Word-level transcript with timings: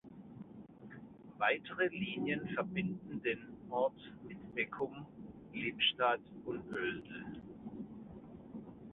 Weitere 1.37 1.89
Linien 1.89 2.47
verbinden 2.55 3.21
den 3.21 3.37
Ort 3.69 3.99
mit 4.27 4.55
Beckum, 4.55 5.05
Lippstadt 5.53 6.21
und 6.43 6.63
Oelde. 6.73 7.25